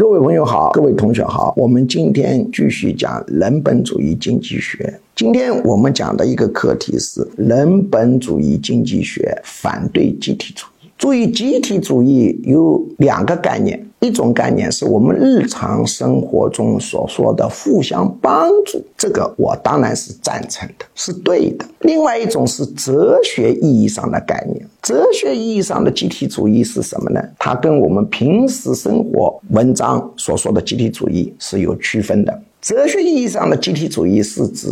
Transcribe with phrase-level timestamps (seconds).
[0.00, 4.98] 各位朋友好，各位同学好，我们今天继续讲人本主义经济学。
[5.14, 10.88] 今天我们讲的一个课题是人本主义经济学反对集体主义。
[10.96, 13.89] 注意，集体主义有两个概念。
[14.00, 21.66] 一种概念是我们日常生活中所说的互相帮助，这个我当然是赞成的，是对的。
[21.80, 27.22] 另外一种是哲学意义上的概念，哲学意义上的集体主义是什么呢？
[27.38, 32.42] 它跟我们平时生活文章所说的集体主义是有区分的。
[32.62, 34.68] 哲学意义上的集体主义是指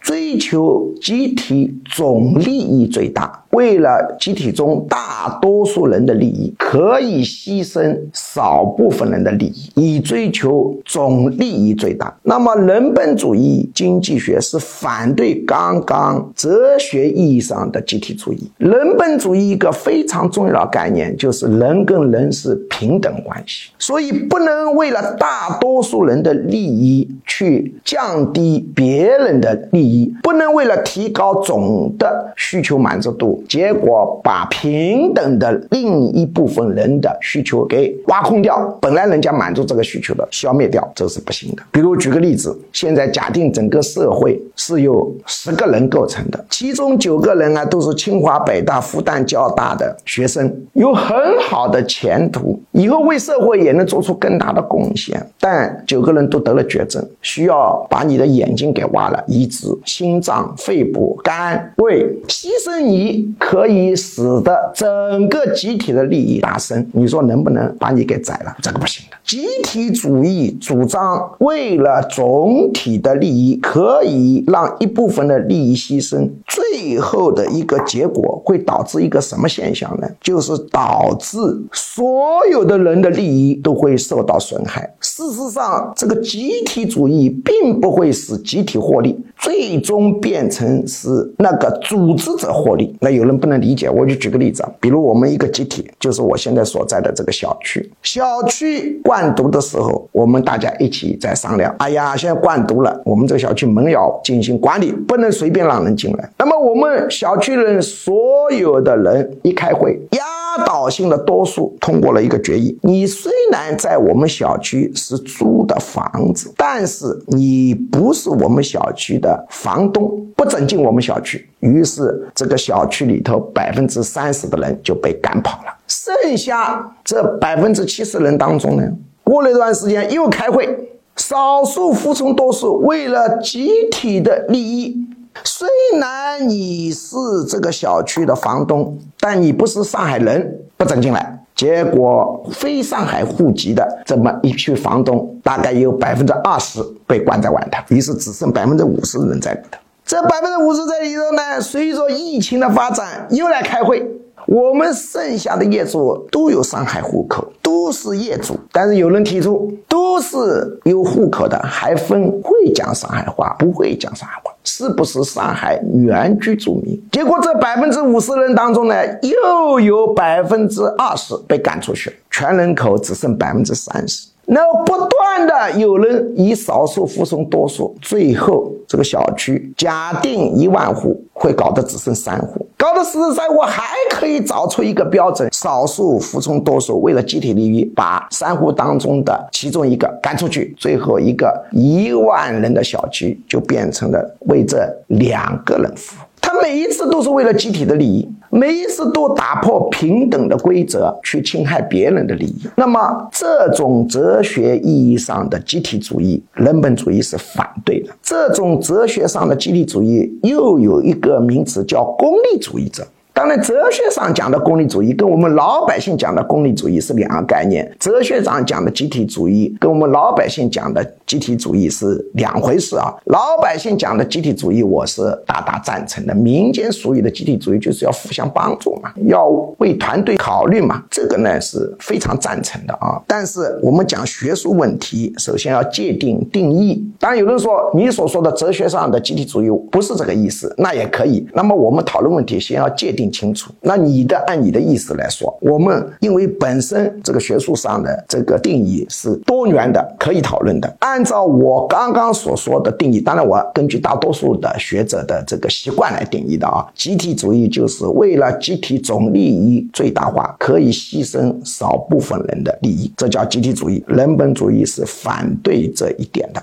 [0.00, 3.41] 追求集体总利益最大。
[3.52, 12.14] 为了集体中大多数人的利益，可以牺牲少部分人的利益，以追求总利益最大。
[12.22, 18.50] 那么，人本主义经济学是反对刚刚哲学意义上的集体主义。
[18.56, 33.41] 人本主义一个非常重要的概念就是人跟人是平等关系，所以不能为了大多数人的利益去降低别人的利益，不能为了提高总的需求满足度。
[33.48, 41.62] 结果把平等的另一部分人的需求给挖空掉，本来人家满足这个需求的消灭掉，这是不行的。
[41.70, 55.24] 比如举个例子，现在假定整个社会是由十个人构成的，其中九个人啊都是清华、北大、复旦、交大的学生，有很好的前途，以后为社会也能做出更大的贡献。
[55.40, 63.31] 但九个人都得了绝症，需要把你的眼睛给挖了，移植心脏、肺部、肝、胃，牺牲你。
[63.38, 68.56] 可以使得整个集体的利益达成，你说能不能把你给宰了？
[68.62, 69.16] 这个不行的。
[69.24, 80.08] 集体主义主张为了总体的利益，可以让一部分的利益牺牲，最后的一个结果会导致一个什么现象呢？
[80.20, 81.38] 就是导致
[81.72, 84.92] 所有的人的利益都会受到损害。
[85.00, 92.96] 事实上，这个集体主义并不会使集体获利，最终变成是那个组织者获利。
[93.00, 106.30] 那有人不能理解，我就举个例子啊，比如我们一个集体，就是我现在所在的这个小区，小区灌毒的时候，我们大家一起在商量，哎呀，现在灌毒了，我们这个小区门要进行管理，不能随便让人进来。
[106.38, 121.50] 那么我们小区人所有的人一开会，压倒性的多数通过了一个决议：你虽虽然在我们小区是租的房子，但是你不是我们小区的房东，不准进我们小区。
[121.58, 128.88] 于是这个小区里头百分之三十的人就被赶跑了，剩下这百分之七十人当中呢，
[129.24, 134.96] 过了一段时间又开会，少数服从多数，为了集体的利益，
[135.42, 135.68] 虽
[135.98, 137.16] 然你是
[137.48, 141.41] 这个小区的房东，但你不是上海人，不准进来。
[141.54, 149.78] 结果非上海户籍的这么一批房东，大概有百分之二十被关在外头，于是只剩百分之五十人在里头。
[150.04, 154.04] 这百分之五十在里头呢，随着疫情的发展，又来开会。
[154.46, 167.00] 我们剩下的业主都有上海户口，都是业主，但是有人提出，都是有户口的，还分会讲上海话，不会讲上海话，是不是上海原居住民？
[167.10, 174.28] 结果这百分之五十人当中呢，又有百分之二十被赶出去了，全人口只剩百分之三十。
[174.44, 196.24] 那不断的有人以少数服从多数，最后这个小区假定一万户，会搞得只剩三户，搞得只剩三户，还可以找出一个标准：少数服从多数，为了集体利益，把三户当中的其中一个赶出去，最后一个一万人的小区就变成了为这两个人服务。
[196.40, 198.32] 他每一次都是为了集体的利益。
[198.54, 202.68] 每一次都打破平等的规则，去侵害别人的利益。
[202.76, 208.12] 那么，这种哲学意义上的集体主义、人本主义是反对的。
[208.22, 213.02] 这种哲学上的集体主义又有一个名词叫功利主义者。
[213.42, 217.92] 当然，哲学上讲的功利主义跟我们老百姓讲的功利主义是两个概念。
[217.98, 223.12] 哲学上讲的集体主义跟我们老百姓讲的集体主义是两回事啊。
[223.24, 226.32] 老百姓讲的集体主义，我是大大赞成的。
[226.32, 229.48] 民间俗语的集体主义就是要互相帮助嘛，要
[229.78, 233.20] 为团队考虑嘛，这个呢是非常赞成的啊。
[233.26, 237.04] 但是我们讲学术问题，首先要界定定义。
[237.18, 241.44] 当然，有人说你所说的哲学上的集体主义不是这个意思，那也可以。
[241.52, 243.22] 那么我们讨论问题，先要界定。
[243.22, 243.72] 定清楚。
[243.80, 250.96] 那你的按你的意思来说，我们因为本身这个学术上的这个定义是多元的，可以讨论的。
[251.00, 264.04] 按照我刚刚所说的定义，当然我根据大多数的学者的这个习惯来定义的啊，集体主义就是为了集体总利益最大化，可以牺牲少部分人的利益，这叫集体主义。
[264.06, 266.62] 人本主义是反对这一点的。